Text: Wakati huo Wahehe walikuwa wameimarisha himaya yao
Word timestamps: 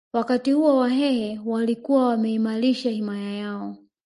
Wakati 0.13 0.51
huo 0.51 0.77
Wahehe 0.77 1.39
walikuwa 1.45 2.07
wameimarisha 2.07 2.89
himaya 2.89 3.31
yao 3.31 3.77